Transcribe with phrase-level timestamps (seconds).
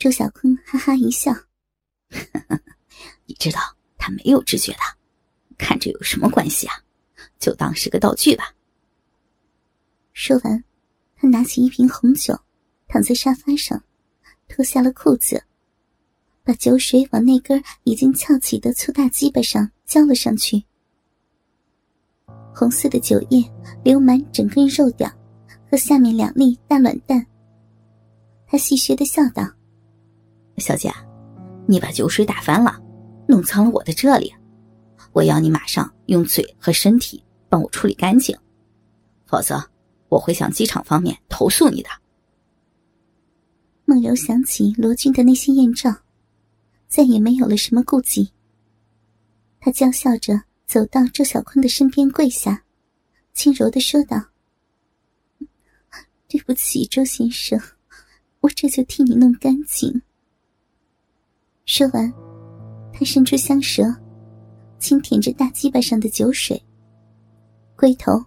[0.00, 1.30] 周小坤哈哈一笑
[3.26, 3.60] ：“你知道
[3.98, 4.78] 他没有知觉的，
[5.58, 6.74] 看着有什么关系啊？
[7.38, 8.54] 就当是个道具吧。”
[10.14, 10.64] 说完，
[11.16, 12.34] 他拿起一瓶红酒，
[12.88, 13.84] 躺在沙发上，
[14.48, 15.44] 脱下了裤子，
[16.44, 20.64] 把酒水往那根已经翘起的粗大鸡巴上浇了上去。
[22.54, 23.44] 红色的酒液
[23.84, 25.12] 流满整根肉屌
[25.70, 27.26] 和下面两粒大卵蛋。
[28.46, 29.46] 他戏谑的笑道。
[30.60, 30.92] 小姐，
[31.66, 32.78] 你把酒水打翻了，
[33.26, 34.32] 弄脏了我的这里，
[35.12, 38.36] 我要你马上用嘴和身体帮我处理干净，
[39.26, 39.60] 否则
[40.08, 41.88] 我会向机场方面投诉你的。
[43.84, 45.92] 梦柔想起罗俊的那些艳照，
[46.86, 48.30] 再也没有了什么顾忌。
[49.58, 52.62] 他娇笑着走到周小坤的身边，跪下，
[53.32, 54.24] 轻柔的说道
[56.28, 57.60] ：“对不起，周先生，
[58.40, 60.00] 我这就替你弄干净。”
[61.72, 62.12] 说完，
[62.92, 63.84] 他伸出香舌，
[64.80, 66.60] 轻舔着大鸡巴上的酒水。
[67.76, 68.20] 龟头、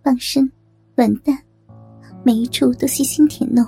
[0.00, 0.50] 棒身、
[0.94, 1.38] 卵蛋，
[2.24, 3.62] 每一处都细心舔弄。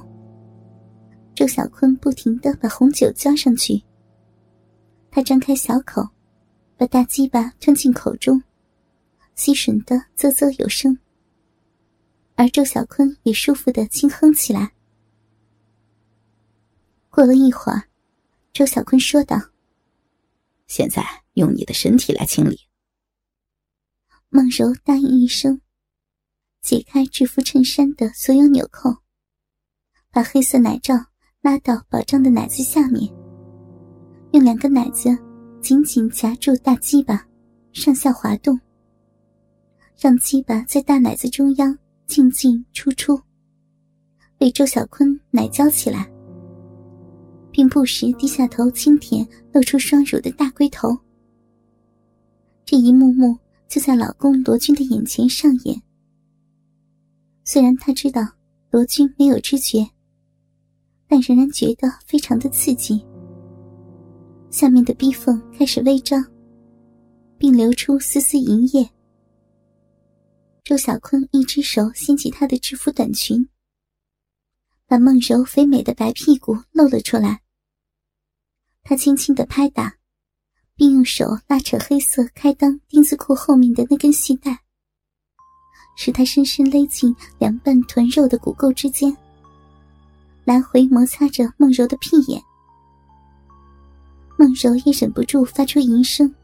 [1.35, 3.79] 周小坤不停的把红酒浇上去。
[5.11, 6.09] 他张开小口，
[6.79, 8.43] 把大鸡巴吞进口中，
[9.35, 10.99] 吸吮的啧啧有声。
[12.35, 14.73] 而周小坤也舒服的轻哼起来。
[17.11, 17.88] 过了一会儿。
[18.53, 19.37] 周小坤说道
[20.67, 21.05] ：“现在
[21.35, 22.59] 用你的身体来清理。”
[24.31, 25.61] 孟柔答应一声，
[26.61, 28.91] 解开制服衬衫的所有纽扣，
[30.11, 30.95] 把黑色奶罩
[31.41, 33.05] 拉到保障的奶子下面，
[34.33, 35.17] 用两个奶子
[35.63, 37.27] 紧紧夹住大鸡巴，
[37.73, 38.59] 上下滑动，
[39.97, 43.19] 让鸡巴在大奶子中央进进出出，
[44.41, 46.11] 为周小坤奶浇起来。
[47.59, 50.97] 并不时低下头轻舔露出双乳的大龟头。
[52.65, 55.83] 这一幕幕就在老公罗军的眼前上演。
[57.43, 58.23] 虽然他知道
[58.71, 59.85] 罗军没有知觉，
[61.09, 63.05] 但仍然觉得非常的刺激。
[64.51, 66.25] 下面的逼缝开始微张，
[67.39, 68.89] 并流出丝丝银液。
[70.63, 73.49] 周小坤一只手掀起她的制服短裙，
[74.87, 77.41] 把梦柔肥美的白屁股露了出来。
[78.89, 79.95] 他轻轻的拍打，
[80.75, 84.61] 并用手拉扯黑色开裆丁字裤后面的那根细带，
[85.95, 89.15] 使它深深勒进两半臀肉的骨垢之间，
[90.47, 92.43] 来回摩擦着梦柔的屁眼。
[94.39, 96.35] 梦柔也忍不住发出淫声，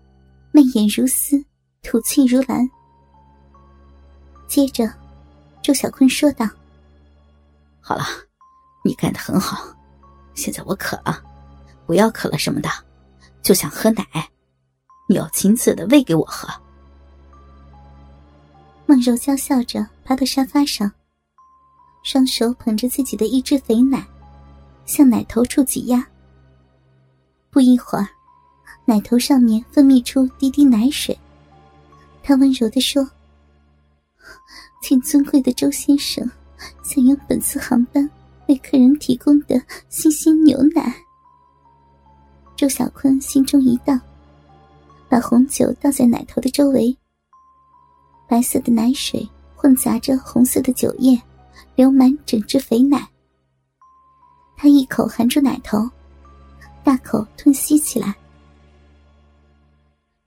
[0.52, 1.42] 媚眼如丝，
[1.82, 2.68] 吐气如兰。
[4.46, 4.92] 接着，
[5.62, 6.46] 周小坤说道
[7.80, 8.04] ：“好了，
[8.84, 9.74] 你干得很好，
[10.34, 11.24] 现在我渴了。”
[11.86, 12.68] 不要渴了什么的，
[13.42, 14.04] 就想喝奶，
[15.08, 16.48] 你要亲自的喂给我喝。
[18.86, 20.90] 孟柔娇笑着爬到沙发上，
[22.02, 24.06] 双手捧着自己的一只肥奶，
[24.86, 26.06] 向奶头处挤压。
[27.50, 28.08] 不一会儿，
[28.84, 31.18] 奶头上面分泌出滴滴奶水。
[32.22, 33.08] 她温柔的说
[34.82, 36.30] ：“请尊贵的周先生
[36.82, 38.08] 享用本次航班
[38.48, 40.94] 为客人提供的新鲜牛奶。”
[42.64, 44.00] 周小坤心中一荡，
[45.06, 46.96] 把红酒倒在奶头的周围。
[48.26, 51.20] 白色的奶水混杂着红色的酒液，
[51.74, 53.06] 流满整只肥奶。
[54.56, 55.86] 他一口含住奶头，
[56.82, 58.14] 大口吞吸起来。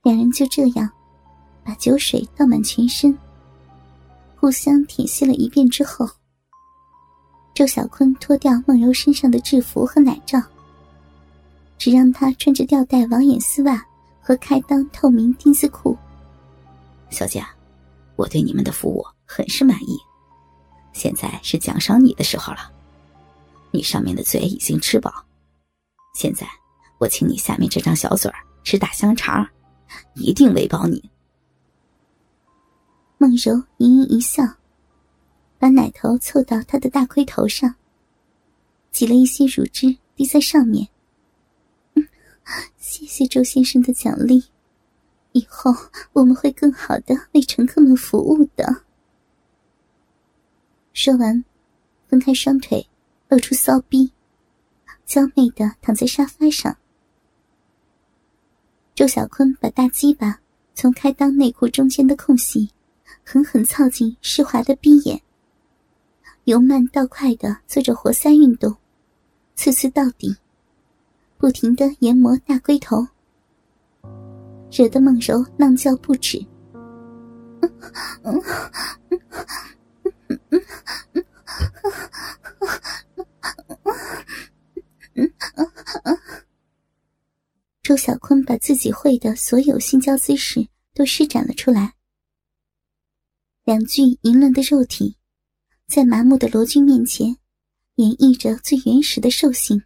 [0.04, 0.88] 两人就这样，
[1.64, 3.18] 把酒水倒满全身，
[4.36, 6.08] 互相舔吸了一遍之后，
[7.52, 10.40] 周小坤脱掉梦柔身上的制服和奶罩。
[11.78, 13.86] 只让他穿着吊带网眼丝袜
[14.20, 15.96] 和开裆透明丁字裤。
[17.08, 17.42] 小姐，
[18.16, 19.96] 我对你们的服务很是满意，
[20.92, 22.70] 现在是奖赏你的时候了。
[23.70, 25.24] 你上面的嘴已经吃饱，
[26.14, 26.46] 现在
[26.98, 28.30] 我请你下面这张小嘴
[28.64, 29.46] 吃大香肠，
[30.14, 31.02] 一定喂饱你。
[33.18, 34.42] 梦柔盈盈一笑，
[35.58, 37.74] 把奶头凑到他的大盔头上，
[38.90, 40.88] 挤了一些乳汁滴在上面。
[42.78, 44.44] 谢谢周先生的奖励，
[45.32, 45.70] 以后
[46.12, 48.84] 我们会更好的为乘客们服务的。
[50.92, 51.44] 说完，
[52.08, 52.88] 分开双腿，
[53.28, 54.12] 露出骚逼，
[55.04, 56.76] 娇媚的躺在沙发上。
[58.94, 60.40] 周小坤把大鸡巴
[60.74, 62.70] 从开裆内裤中间的空隙，
[63.22, 65.22] 狠狠操进湿滑的逼眼，
[66.44, 68.76] 由慢到快的做着活塞运动，
[69.54, 70.36] 次次到底。
[71.38, 73.06] 不停的研磨大龟头，
[74.72, 76.44] 惹得梦柔浪叫不止。
[87.82, 91.94] 周小坤把自己会的所有性交姿势都施展了出来，
[93.64, 95.16] 两具淫乱的肉体，
[95.86, 97.36] 在麻木的罗军面前，
[97.94, 99.84] 演绎着最原始的兽性。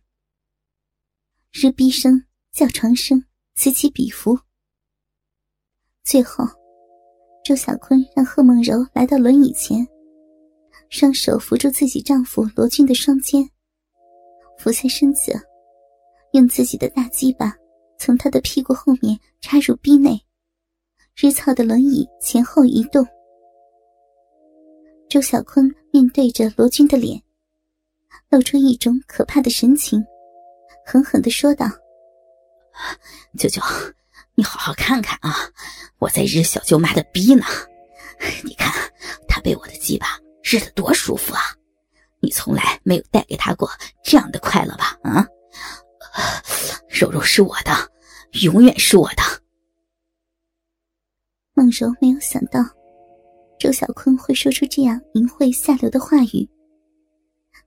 [1.54, 3.22] 日逼声、叫床声
[3.54, 4.38] 此起彼伏。
[6.02, 6.46] 最后，
[7.44, 9.86] 周小坤让贺梦柔来到轮椅前，
[10.88, 13.46] 双手扶住自己丈夫罗军的双肩，
[14.58, 15.38] 俯下身子，
[16.32, 17.54] 用自己的大鸡巴
[17.98, 20.18] 从他的屁股后面插入逼内，
[21.14, 23.06] 日操的轮椅前后移动。
[25.06, 27.22] 周小坤面对着罗军的脸，
[28.30, 30.02] 露出一种可怕的神情。
[30.84, 31.66] 狠狠的说道
[33.38, 33.62] ：“舅舅，
[34.34, 35.34] 你好好看看啊，
[35.98, 37.44] 我在日小舅妈的逼呢。
[38.44, 38.72] 你看
[39.26, 40.06] 她被我的鸡巴
[40.42, 41.42] 日的多舒服啊！
[42.20, 43.68] 你从来没有带给她过
[44.02, 44.96] 这样的快乐吧？
[45.02, 45.26] 啊，
[46.88, 47.72] 柔柔是我的，
[48.42, 49.22] 永远是我的。”
[51.54, 52.60] 孟柔没有想到，
[53.58, 56.48] 周小坤会说出这样淫秽下流的话语，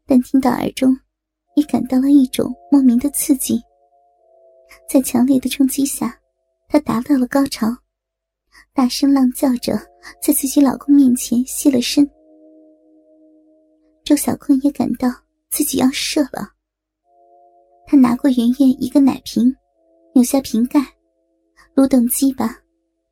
[0.06, 0.98] 但听到耳中。
[1.56, 3.62] 也感到了一种莫名的刺激，
[4.90, 6.20] 在强烈的冲击下，
[6.68, 7.68] 她达到了高潮，
[8.74, 9.74] 大声浪叫着，
[10.22, 12.10] 在自己老公面前现了身。
[14.04, 15.10] 周小坤也感到
[15.50, 16.50] 自己要射了，
[17.88, 19.56] 他拿过圆圆一个奶瓶，
[20.14, 20.80] 扭下瓶盖，
[21.74, 22.56] 撸动鸡巴，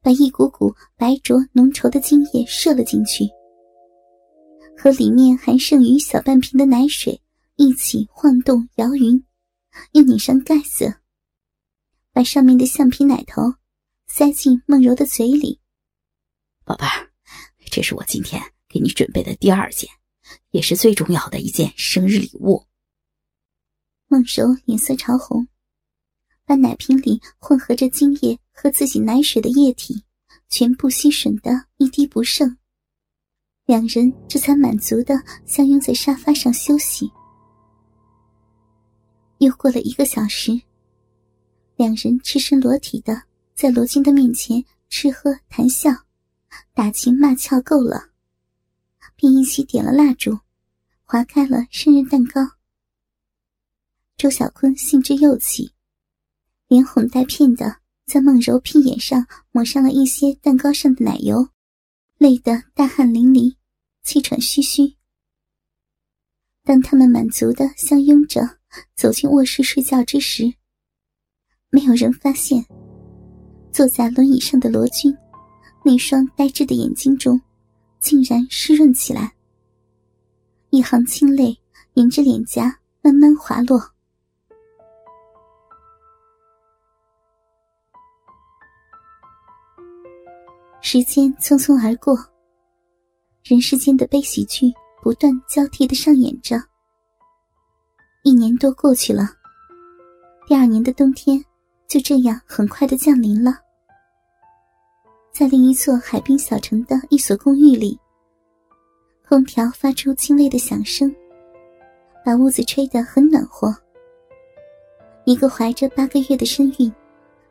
[0.01, 3.23] 把一股股白浊浓稠的精液射了进去，
[4.77, 7.19] 和里面还剩余小半瓶的奶水。
[7.55, 9.23] 一起晃动摇匀，
[9.91, 11.01] 又拧上盖子，
[12.11, 13.41] 把上面的橡皮奶头
[14.07, 15.59] 塞进梦柔的嘴里。
[16.65, 17.11] 宝贝儿，
[17.69, 19.87] 这是我今天给你准备的第二件，
[20.49, 22.65] 也是最重要的一件生日礼物。
[24.07, 25.47] 梦柔脸色潮红，
[26.45, 30.03] 把奶瓶里混合着精液和自己奶水的液体
[30.49, 32.57] 全部吸吮的一滴不剩，
[33.65, 35.15] 两人这才满足的
[35.45, 37.11] 相拥在沙发上休息。
[39.43, 40.61] 又过了一个小时，
[41.75, 43.23] 两人赤身裸体的
[43.53, 45.91] 在罗京的面前吃喝谈笑，
[46.73, 48.11] 打情骂俏够了，
[49.17, 50.39] 便一起点了蜡烛，
[51.03, 52.41] 划开了生日蛋糕。
[54.15, 55.73] 周小坤兴致又起，
[56.67, 61.49] 连哄带骗的在梦柔屁眼上抹上了一些蛋糕上的奶油，
[62.17, 63.55] 累得大汗淋漓，
[64.03, 64.95] 气喘吁吁。
[66.63, 68.41] 当他们满足的相拥着。
[68.95, 70.51] 走进卧室睡觉之时，
[71.69, 72.65] 没有人发现，
[73.71, 75.15] 坐在轮椅上的罗军，
[75.85, 77.39] 那双呆滞的眼睛中，
[77.99, 79.31] 竟然湿润起来，
[80.71, 81.55] 一行清泪
[81.93, 83.79] 沿着脸颊慢慢滑落。
[90.81, 92.17] 时间匆匆而过，
[93.43, 94.73] 人世间的悲喜剧
[95.03, 96.55] 不断交替的上演着。
[98.23, 99.29] 一年多过去了，
[100.47, 101.43] 第二年的冬天
[101.89, 103.59] 就这样很快的降临了。
[105.33, 107.99] 在另一座海滨小城的一所公寓里，
[109.27, 111.13] 空调发出轻微的响声，
[112.23, 113.75] 把屋子吹得很暖和。
[115.25, 116.89] 一个怀着八个月的身孕、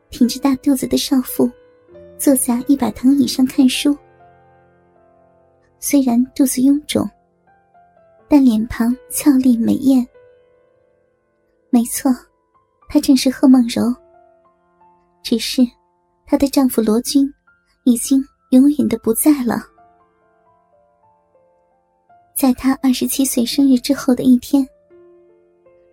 [0.08, 1.50] 挺着大肚子的少妇，
[2.16, 3.94] 坐在一把藤椅上看书。
[5.80, 7.06] 虽然肚子臃肿，
[8.32, 10.08] 但脸庞俏丽美艳。
[11.68, 12.10] 没错，
[12.88, 13.94] 她正是贺梦柔。
[15.22, 15.60] 只是，
[16.24, 17.30] 她的丈夫罗军
[17.84, 19.62] 已经永远的不在了。
[22.34, 24.66] 在她二十七岁生日之后的一天，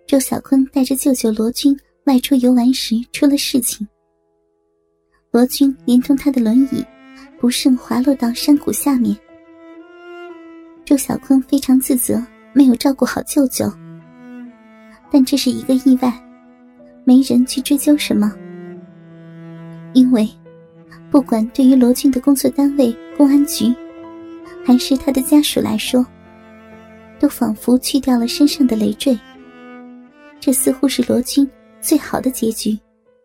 [0.07, 3.85] 周小坤带着舅舅罗军外出游玩时出了事情。
[5.31, 6.85] 罗军连同他的轮椅
[7.37, 9.13] 不慎滑落到山谷下面。
[10.89, 12.19] 周小坤非常自责，
[12.51, 13.71] 没有照顾好舅舅。
[15.11, 16.11] 但这是一个意外，
[17.03, 18.33] 没人去追究什么。
[19.93, 20.27] 因为，
[21.11, 23.71] 不管对于罗军的工作单位公安局，
[24.65, 26.03] 还是他的家属来说，
[27.19, 29.15] 都仿佛去掉了身上的累赘。
[30.39, 31.47] 这似乎是罗军
[31.79, 32.75] 最好的结局。